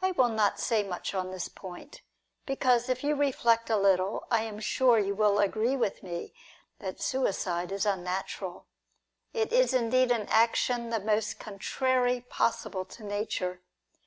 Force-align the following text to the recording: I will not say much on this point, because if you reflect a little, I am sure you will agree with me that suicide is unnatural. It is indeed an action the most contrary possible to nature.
I 0.00 0.12
will 0.12 0.30
not 0.30 0.58
say 0.58 0.82
much 0.82 1.12
on 1.12 1.30
this 1.32 1.46
point, 1.48 2.00
because 2.46 2.88
if 2.88 3.04
you 3.04 3.14
reflect 3.14 3.68
a 3.68 3.76
little, 3.76 4.26
I 4.30 4.42
am 4.44 4.58
sure 4.58 4.98
you 4.98 5.14
will 5.14 5.38
agree 5.38 5.76
with 5.76 6.02
me 6.02 6.32
that 6.78 6.98
suicide 7.02 7.70
is 7.70 7.84
unnatural. 7.84 8.64
It 9.34 9.52
is 9.52 9.74
indeed 9.74 10.12
an 10.12 10.28
action 10.30 10.88
the 10.88 10.98
most 10.98 11.38
contrary 11.38 12.22
possible 12.22 12.86
to 12.86 13.04
nature. 13.04 13.60